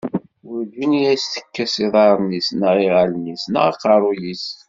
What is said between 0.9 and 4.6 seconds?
i as-tekkes iḍarren-is, neɣ iɣallen-is, neɣ aqerru-s.